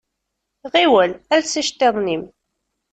Ɣiwel 0.73 1.11
els 1.35 1.53
iceṭṭiḍen-im. 1.61 2.23